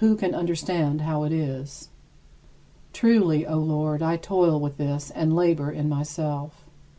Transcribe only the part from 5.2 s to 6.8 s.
labor in myself.